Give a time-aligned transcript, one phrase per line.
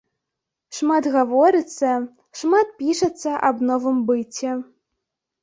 [0.77, 1.91] Шмат гаворыцца,
[2.41, 4.57] шмат пішацца аб новым быце.